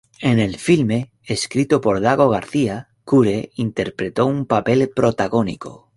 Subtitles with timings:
[0.19, 5.89] En el filme, escrito por Dago García, Cure interpretó un papel protagónico.